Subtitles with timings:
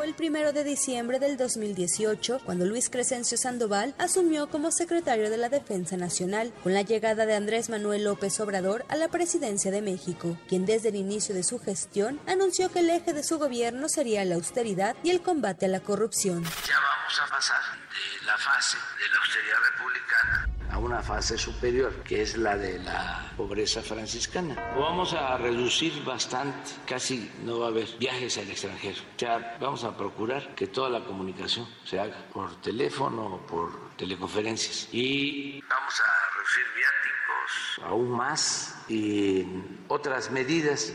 [0.00, 5.36] fue el primero de diciembre del 2018 cuando Luis Crescencio Sandoval asumió como secretario de
[5.36, 9.82] la Defensa Nacional con la llegada de Andrés Manuel López Obrador a la presidencia de
[9.82, 13.90] México, quien desde el inicio de su gestión anunció que el eje de su gobierno
[13.90, 16.44] sería la austeridad y el combate a la corrupción.
[16.44, 22.22] Ya vamos a pasar de la fase de la austeridad republicana una fase superior, que
[22.22, 24.56] es la de la pobreza franciscana.
[24.76, 29.00] vamos a reducir bastante, casi no va a haber viajes al extranjero.
[29.18, 34.88] Ya vamos a procurar que toda la comunicación se haga por teléfono o por teleconferencias.
[34.92, 39.46] Y vamos a reducir viáticos aún más y
[39.88, 40.92] otras medidas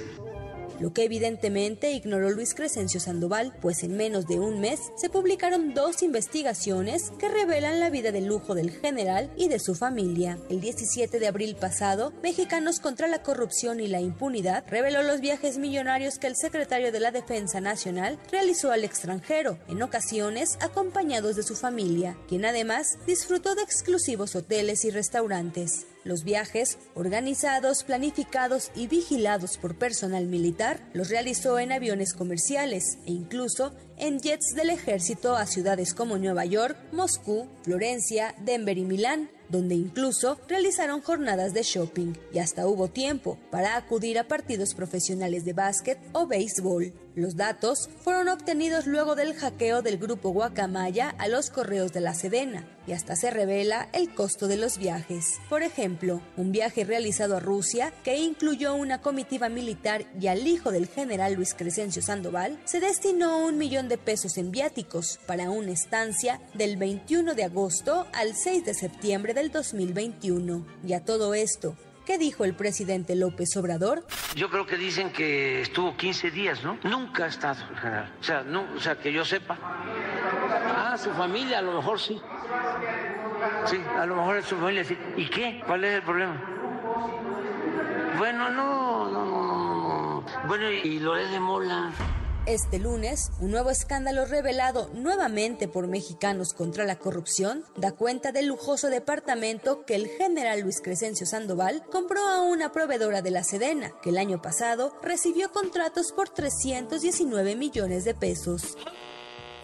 [0.80, 5.74] lo que evidentemente ignoró Luis Crescencio Sandoval, pues en menos de un mes se publicaron
[5.74, 10.38] dos investigaciones que revelan la vida de lujo del general y de su familia.
[10.50, 15.58] El 17 de abril pasado, Mexicanos contra la Corrupción y la Impunidad reveló los viajes
[15.58, 21.44] millonarios que el secretario de la Defensa Nacional realizó al extranjero, en ocasiones acompañados de
[21.44, 25.88] su familia, quien además disfrutó de exclusivos hoteles y restaurantes.
[26.06, 33.12] Los viajes, organizados, planificados y vigilados por personal militar, los realizó en aviones comerciales e
[33.12, 39.32] incluso en jets del ejército a ciudades como Nueva York, Moscú, Florencia, Denver y Milán,
[39.50, 45.46] donde incluso realizaron jornadas de shopping y hasta hubo tiempo para acudir a partidos profesionales
[45.46, 46.94] de básquet o béisbol.
[47.16, 52.14] Los datos fueron obtenidos luego del hackeo del grupo Guacamaya a los correos de la
[52.14, 55.40] Sedena y hasta se revela el costo de los viajes.
[55.50, 60.72] Por ejemplo, un viaje realizado a Rusia que incluyó una comitiva militar y al hijo
[60.72, 65.72] del general Luis Crescencio Sandoval se destinó un millón de pesos en viáticos para una
[65.72, 70.66] estancia del 21 de agosto al 6 de septiembre del 2021.
[70.84, 74.06] Y a todo esto, ¿Qué dijo el presidente López Obrador?
[74.36, 76.78] Yo creo que dicen que estuvo 15 días, ¿no?
[76.84, 78.14] Nunca ha estado general.
[78.20, 79.58] O sea, no, o sea, que yo sepa.
[79.60, 82.22] Ah, su familia, a lo mejor sí.
[83.66, 84.96] Sí, a lo mejor es su familia sí.
[85.18, 85.64] ¿Y qué?
[85.66, 86.40] ¿Cuál es el problema?
[88.20, 90.26] Bueno, no, no, no, no.
[90.48, 91.92] Bueno, y Loret de Mola.
[92.46, 98.46] Este lunes, un nuevo escándalo revelado nuevamente por mexicanos contra la corrupción da cuenta del
[98.46, 103.94] lujoso departamento que el general Luis Crescencio Sandoval compró a una proveedora de la Sedena,
[104.04, 108.78] que el año pasado recibió contratos por 319 millones de pesos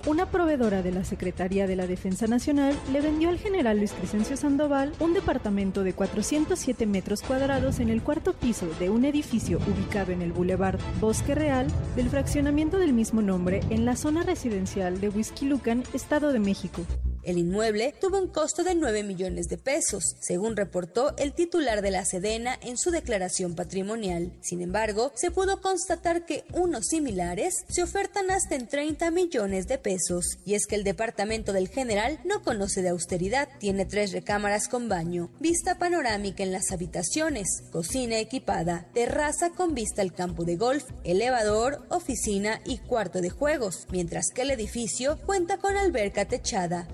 [0.08, 4.38] una proveedora de la Secretaría de la Defensa Nacional le vendió al general Luis Crescencio
[4.38, 10.12] Sandoval un departamento de 407 metros cuadrados en el cuarto piso de un edificio ubicado
[10.12, 15.12] en el Boulevard Bosque Real del fraccionamiento del mismo nombre en la zona residencial de
[15.42, 16.82] Lucan, Estado de México.
[17.24, 21.92] El inmueble tuvo un costo de 9 millones de pesos, según reportó el titular de
[21.92, 24.32] la Sedena en su declaración patrimonial.
[24.42, 29.78] Sin embargo, se pudo constatar que unos similares se ofertan hasta en 30 millones de
[29.78, 30.40] pesos.
[30.46, 34.90] Y es que el departamento del general no conoce de austeridad, tiene tres recámaras con
[34.90, 40.86] baño, vista panorámica en las habitaciones, cocina equipada, terraza con vista al campo de golf,
[41.04, 46.88] elevador, oficina y cuarto de juegos, mientras que el edificio cuenta con alberca techada,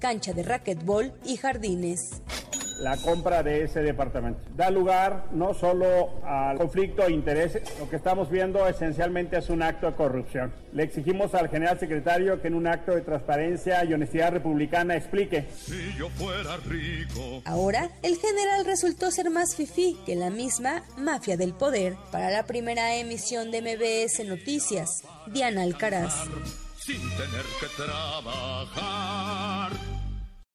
[0.00, 2.22] cancha de racquetball y jardines
[2.80, 4.40] la compra de ese departamento.
[4.56, 9.62] Da lugar no solo al conflicto de intereses, lo que estamos viendo esencialmente es un
[9.62, 10.52] acto de corrupción.
[10.72, 15.46] Le exigimos al general secretario que en un acto de transparencia y honestidad republicana explique.
[15.56, 17.42] Si yo fuera rico.
[17.44, 21.94] Ahora, el general resultó ser más fifí que la misma mafia del poder.
[22.10, 26.14] Para la primera emisión de MBS Noticias, Diana Alcaraz
[26.84, 29.72] sin tener que trabajar